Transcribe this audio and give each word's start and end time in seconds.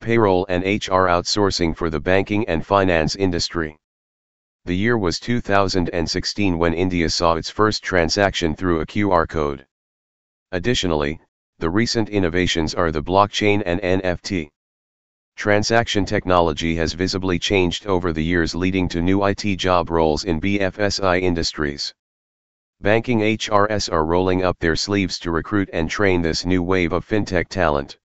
Payroll 0.00 0.46
and 0.48 0.64
HR 0.64 1.06
outsourcing 1.06 1.76
for 1.76 1.90
the 1.90 2.00
banking 2.00 2.48
and 2.48 2.66
finance 2.66 3.16
industry. 3.16 3.76
The 4.64 4.76
year 4.76 4.98
was 4.98 5.20
2016 5.20 6.58
when 6.58 6.74
India 6.74 7.08
saw 7.10 7.34
its 7.34 7.50
first 7.50 7.82
transaction 7.82 8.54
through 8.54 8.80
a 8.80 8.86
QR 8.86 9.28
code. 9.28 9.66
Additionally, 10.52 11.20
the 11.58 11.70
recent 11.70 12.08
innovations 12.08 12.74
are 12.74 12.90
the 12.90 13.02
blockchain 13.02 13.62
and 13.66 13.80
NFT. 13.80 14.48
Transaction 15.36 16.04
technology 16.04 16.74
has 16.76 16.92
visibly 16.94 17.38
changed 17.38 17.86
over 17.86 18.12
the 18.12 18.24
years 18.24 18.54
leading 18.54 18.88
to 18.88 19.02
new 19.02 19.24
IT 19.24 19.56
job 19.56 19.90
roles 19.90 20.24
in 20.24 20.40
BFSI 20.40 21.20
industries. 21.20 21.94
Banking 22.80 23.20
HRS 23.20 23.92
are 23.92 24.04
rolling 24.04 24.42
up 24.42 24.58
their 24.58 24.76
sleeves 24.76 25.18
to 25.18 25.30
recruit 25.30 25.68
and 25.72 25.90
train 25.90 26.22
this 26.22 26.46
new 26.46 26.62
wave 26.62 26.92
of 26.92 27.06
fintech 27.06 27.48
talent. 27.48 27.98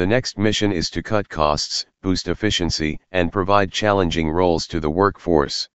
The 0.00 0.06
next 0.06 0.38
mission 0.38 0.72
is 0.72 0.88
to 0.92 1.02
cut 1.02 1.28
costs, 1.28 1.84
boost 2.00 2.26
efficiency, 2.26 2.98
and 3.12 3.30
provide 3.30 3.70
challenging 3.70 4.30
roles 4.30 4.66
to 4.68 4.80
the 4.80 4.88
workforce. 4.88 5.68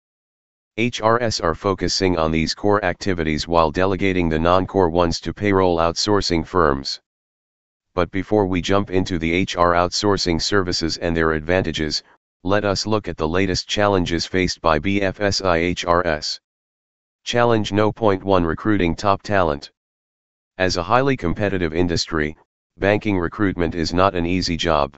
HRS 0.78 1.44
are 1.44 1.54
focusing 1.54 2.16
on 2.16 2.32
these 2.32 2.54
core 2.54 2.82
activities 2.82 3.46
while 3.46 3.70
delegating 3.70 4.30
the 4.30 4.38
non-core 4.38 4.88
ones 4.88 5.20
to 5.20 5.34
payroll 5.34 5.76
outsourcing 5.76 6.46
firms 6.46 7.02
but 7.94 8.10
before 8.10 8.46
we 8.46 8.62
jump 8.62 8.90
into 8.90 9.18
the 9.18 9.42
HR 9.42 9.76
outsourcing 9.76 10.40
services 10.40 10.96
and 10.96 11.14
their 11.14 11.32
advantages, 11.32 12.02
let 12.44 12.64
us 12.64 12.86
look 12.86 13.08
at 13.08 13.18
the 13.18 13.28
latest 13.28 13.68
challenges 13.68 14.24
faced 14.24 14.62
by 14.62 14.78
BFSI 14.78 15.74
HRS. 15.74 16.40
Challenge 17.24 17.72
No. 17.72 17.92
Point 17.92 18.24
1 18.24 18.44
Recruiting 18.44 18.96
Top 18.96 19.22
Talent. 19.22 19.70
As 20.56 20.78
a 20.78 20.82
highly 20.82 21.16
competitive 21.16 21.74
industry, 21.74 22.36
banking 22.76 23.18
recruitment 23.18 23.74
is 23.74 23.92
not 23.92 24.14
an 24.14 24.26
easy 24.26 24.56
job. 24.56 24.96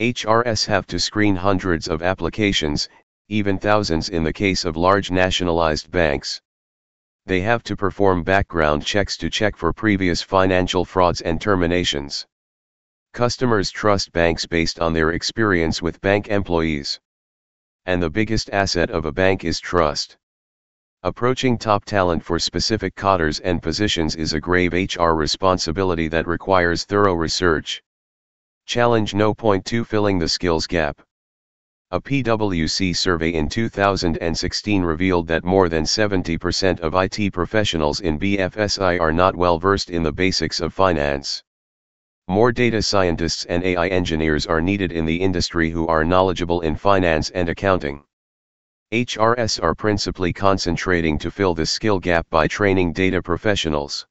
HRS 0.00 0.66
have 0.66 0.86
to 0.86 0.98
screen 0.98 1.36
hundreds 1.36 1.88
of 1.88 2.02
applications, 2.02 2.88
even 3.28 3.58
thousands 3.58 4.08
in 4.08 4.24
the 4.24 4.32
case 4.32 4.64
of 4.64 4.76
large 4.76 5.10
nationalized 5.10 5.90
banks 5.90 6.40
they 7.28 7.42
have 7.42 7.62
to 7.62 7.76
perform 7.76 8.22
background 8.22 8.82
checks 8.82 9.18
to 9.18 9.28
check 9.28 9.54
for 9.54 9.70
previous 9.70 10.22
financial 10.22 10.82
frauds 10.82 11.20
and 11.20 11.38
terminations. 11.38 12.26
Customers 13.12 13.70
trust 13.70 14.12
banks 14.12 14.46
based 14.46 14.80
on 14.80 14.94
their 14.94 15.10
experience 15.10 15.82
with 15.82 16.00
bank 16.00 16.28
employees. 16.28 16.98
And 17.84 18.02
the 18.02 18.08
biggest 18.08 18.48
asset 18.50 18.90
of 18.90 19.04
a 19.04 19.12
bank 19.12 19.44
is 19.44 19.60
trust. 19.60 20.16
Approaching 21.04 21.58
top 21.58 21.84
talent 21.84 22.24
for 22.24 22.40
specific 22.40 22.96
cadres 22.96 23.38
and 23.38 23.62
positions 23.62 24.16
is 24.16 24.32
a 24.32 24.40
grave 24.40 24.72
HR 24.72 25.10
responsibility 25.10 26.08
that 26.08 26.26
requires 26.26 26.82
thorough 26.82 27.14
research. 27.14 27.80
Challenge 28.66 29.14
No. 29.14 29.32
Point 29.32 29.64
2 29.64 29.84
Filling 29.84 30.18
the 30.18 30.28
skills 30.28 30.66
gap. 30.66 31.00
A 31.92 32.00
PwC 32.00 32.96
survey 32.96 33.32
in 33.34 33.48
2016 33.48 34.82
revealed 34.82 35.28
that 35.28 35.44
more 35.44 35.68
than 35.68 35.84
70% 35.84 36.80
of 36.80 36.96
IT 36.96 37.32
professionals 37.32 38.00
in 38.00 38.18
BFSI 38.18 39.00
are 39.00 39.12
not 39.12 39.36
well 39.36 39.60
versed 39.60 39.90
in 39.90 40.02
the 40.02 40.10
basics 40.10 40.58
of 40.58 40.74
finance. 40.74 41.44
More 42.26 42.50
data 42.50 42.82
scientists 42.82 43.44
and 43.44 43.62
AI 43.62 43.86
engineers 43.86 44.46
are 44.46 44.60
needed 44.60 44.90
in 44.90 45.06
the 45.06 45.20
industry 45.20 45.70
who 45.70 45.86
are 45.86 46.04
knowledgeable 46.04 46.62
in 46.62 46.74
finance 46.74 47.30
and 47.30 47.48
accounting. 47.48 48.02
HRS 48.90 49.62
are 49.62 49.74
principally 49.74 50.32
concentrating 50.32 51.18
to 51.18 51.30
fill 51.30 51.54
the 51.54 51.66
skill 51.66 51.98
gap 51.98 52.26
by 52.30 52.48
training 52.48 52.94
data 52.94 53.20
professionals. 53.20 54.06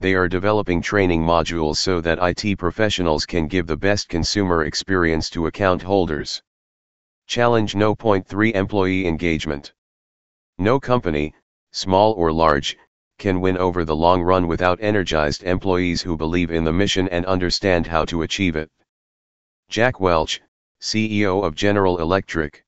They 0.00 0.12
are 0.12 0.28
developing 0.28 0.82
training 0.82 1.22
modules 1.22 1.78
so 1.78 2.02
that 2.02 2.18
IT 2.20 2.58
professionals 2.58 3.24
can 3.24 3.48
give 3.48 3.66
the 3.66 3.78
best 3.78 4.10
consumer 4.10 4.64
experience 4.64 5.30
to 5.30 5.46
account 5.46 5.80
holders. 5.80 6.42
Challenge 7.26 7.74
No. 7.74 7.94
Point 7.94 8.26
3 8.26 8.52
Employee 8.52 9.06
Engagement. 9.06 9.72
No 10.58 10.78
company, 10.78 11.32
small 11.72 12.12
or 12.12 12.30
large, 12.30 12.76
can 13.16 13.40
win 13.40 13.56
over 13.56 13.86
the 13.86 13.96
long 13.96 14.20
run 14.20 14.46
without 14.46 14.78
energized 14.82 15.42
employees 15.42 16.02
who 16.02 16.18
believe 16.18 16.50
in 16.50 16.64
the 16.64 16.72
mission 16.72 17.08
and 17.08 17.24
understand 17.24 17.86
how 17.86 18.04
to 18.04 18.20
achieve 18.20 18.56
it. 18.56 18.70
Jack 19.70 20.00
Welch, 20.00 20.42
CEO 20.82 21.42
of 21.42 21.54
General 21.54 21.96
Electric. 21.98 22.65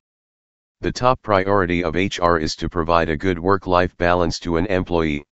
The 0.80 0.92
top 0.92 1.20
priority 1.22 1.82
of 1.82 1.96
HR 1.96 2.36
is 2.38 2.54
to 2.54 2.68
provide 2.68 3.08
a 3.08 3.16
good 3.16 3.40
work 3.40 3.66
life 3.66 3.96
balance 3.96 4.38
to 4.38 4.58
an 4.58 4.66
employee. 4.66 5.24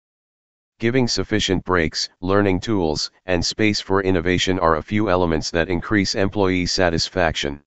Giving 0.80 1.06
sufficient 1.06 1.64
breaks, 1.64 2.08
learning 2.20 2.58
tools, 2.58 3.12
and 3.26 3.46
space 3.46 3.80
for 3.80 4.02
innovation 4.02 4.58
are 4.58 4.74
a 4.74 4.82
few 4.82 5.08
elements 5.08 5.52
that 5.52 5.70
increase 5.70 6.16
employee 6.16 6.66
satisfaction. 6.66 7.62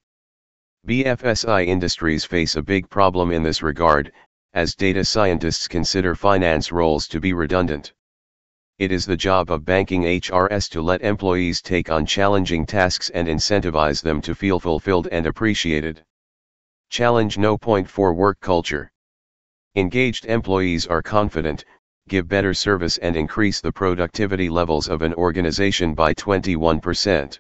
BFSI 0.86 1.68
industries 1.68 2.26
face 2.26 2.58
a 2.58 2.62
big 2.62 2.90
problem 2.90 3.32
in 3.32 3.44
this 3.44 3.64
regard, 3.64 4.12
as 4.54 4.76
data 4.76 5.06
scientists 5.06 5.70
consider 5.70 6.16
finance 6.16 6.74
roles 6.74 7.08
to 7.08 7.22
be 7.22 7.32
redundant. 7.32 7.94
It 8.78 8.92
is 8.92 9.06
the 9.06 9.16
job 9.16 9.50
of 9.50 9.64
banking 9.64 10.04
HRS 10.04 10.70
to 10.72 10.82
let 10.82 11.02
employees 11.02 11.62
take 11.62 11.90
on 11.90 12.06
challenging 12.06 12.66
tasks 12.66 13.10
and 13.12 13.30
incentivize 13.30 14.04
them 14.04 14.20
to 14.24 14.36
feel 14.36 14.60
fulfilled 14.60 15.08
and 15.14 15.26
appreciated. 15.26 16.04
Challenge 16.90 17.38
No. 17.38 17.56
Point 17.56 17.88
for 17.88 18.16
work 18.16 18.40
culture. 18.40 18.92
Engaged 19.76 20.26
employees 20.26 20.88
are 20.88 21.04
confident, 21.04 21.64
give 22.08 22.28
better 22.28 22.54
service 22.54 22.98
and 22.98 23.16
increase 23.16 23.62
the 23.62 23.72
productivity 23.72 24.50
levels 24.50 24.90
of 24.90 25.04
an 25.04 25.14
organization 25.14 25.94
by 25.94 26.16
21%. 26.16 27.40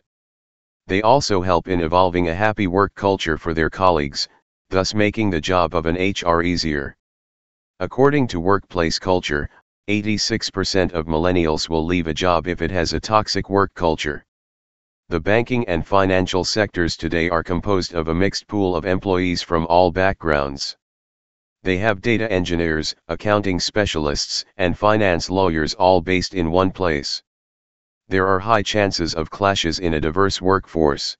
They 0.85 1.01
also 1.01 1.41
help 1.41 1.67
in 1.67 1.81
evolving 1.81 2.29
a 2.29 2.35
happy 2.35 2.67
work 2.67 2.93
culture 2.93 3.39
for 3.39 3.55
their 3.55 3.71
colleagues, 3.71 4.29
thus 4.69 4.93
making 4.93 5.31
the 5.31 5.41
job 5.41 5.73
of 5.73 5.87
an 5.87 5.95
HR 5.95 6.43
easier. 6.43 6.95
According 7.79 8.27
to 8.27 8.39
Workplace 8.39 8.99
Culture, 8.99 9.49
86% 9.89 10.91
of 10.91 11.07
millennials 11.07 11.69
will 11.69 11.83
leave 11.83 12.05
a 12.05 12.13
job 12.13 12.47
if 12.47 12.61
it 12.61 12.69
has 12.69 12.93
a 12.93 12.99
toxic 12.99 13.49
work 13.49 13.73
culture. 13.73 14.23
The 15.09 15.19
banking 15.19 15.67
and 15.67 15.85
financial 15.85 16.43
sectors 16.43 16.95
today 16.95 17.29
are 17.29 17.43
composed 17.43 17.93
of 17.93 18.07
a 18.07 18.15
mixed 18.15 18.47
pool 18.47 18.75
of 18.75 18.85
employees 18.85 19.41
from 19.41 19.67
all 19.67 19.91
backgrounds. 19.91 20.77
They 21.61 21.77
have 21.79 22.01
data 22.01 22.31
engineers, 22.31 22.95
accounting 23.07 23.59
specialists, 23.59 24.45
and 24.55 24.77
finance 24.77 25.29
lawyers 25.29 25.73
all 25.73 25.99
based 26.01 26.33
in 26.33 26.51
one 26.51 26.71
place 26.71 27.21
there 28.09 28.27
are 28.27 28.39
high 28.39 28.63
chances 28.63 29.13
of 29.13 29.29
clashes 29.29 29.77
in 29.77 29.93
a 29.93 30.01
diverse 30.01 30.41
workforce. 30.41 31.15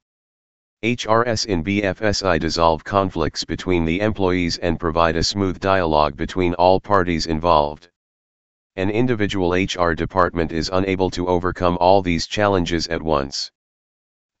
HRS 0.82 1.46
in 1.46 1.62
BFSI 1.62 2.40
dissolve 2.40 2.82
conflicts 2.82 3.44
between 3.44 3.84
the 3.84 4.00
employees 4.00 4.58
and 4.58 4.80
provide 4.80 5.14
a 5.14 5.22
smooth 5.22 5.60
dialogue 5.60 6.16
between 6.16 6.54
all 6.54 6.80
parties 6.80 7.26
involved. 7.26 7.88
An 8.74 8.90
individual 8.90 9.52
HR 9.52 9.92
department 9.92 10.50
is 10.50 10.68
unable 10.72 11.10
to 11.10 11.28
overcome 11.28 11.78
all 11.80 12.02
these 12.02 12.26
challenges 12.26 12.88
at 12.88 13.02
once. 13.02 13.52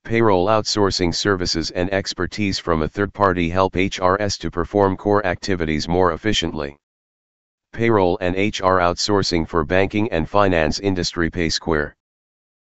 Payroll 0.04 0.46
outsourcing 0.46 1.14
services 1.14 1.70
and 1.70 1.92
expertise 1.92 2.58
from 2.58 2.82
a 2.82 2.88
third 2.88 3.12
party 3.12 3.48
help 3.48 3.74
HRS 3.74 4.38
to 4.40 4.50
perform 4.50 4.96
core 4.96 5.24
activities 5.24 5.86
more 5.86 6.12
efficiently. 6.12 6.76
Payroll 7.72 8.18
and 8.20 8.34
HR 8.34 8.80
outsourcing 8.80 9.46
for 9.46 9.64
banking 9.64 10.10
and 10.10 10.28
finance 10.28 10.80
industry 10.80 11.30
PaySquare. 11.30 11.92